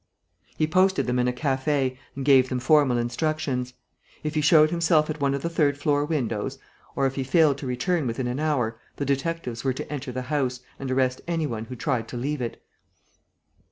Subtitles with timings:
[0.57, 3.75] He posted them in a café and gave them formal instructions:
[4.23, 6.57] if he showed himself at one of the third floor windows,
[6.95, 10.23] or if he failed to return within an hour, the detectives were to enter the
[10.23, 12.59] house and arrest any one who tried to leave it.